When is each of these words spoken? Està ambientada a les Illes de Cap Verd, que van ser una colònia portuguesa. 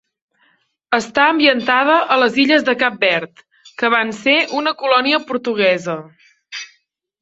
Està 0.97 1.25
ambientada 1.33 1.99
a 2.17 2.17
les 2.23 2.41
Illes 2.45 2.67
de 2.71 2.77
Cap 2.81 2.99
Verd, 3.05 3.47
que 3.83 3.95
van 3.99 4.17
ser 4.25 4.37
una 4.65 4.77
colònia 4.85 5.25
portuguesa. 5.33 6.03